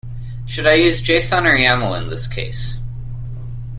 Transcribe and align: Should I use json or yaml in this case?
Should 0.47 0.65
I 0.65 0.73
use 0.73 0.99
json 0.99 1.43
or 1.45 1.55
yaml 1.55 1.95
in 2.01 2.07
this 2.07 2.25
case? 2.25 2.79